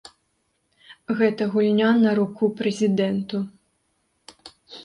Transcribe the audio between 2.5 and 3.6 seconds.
прэзідэнту.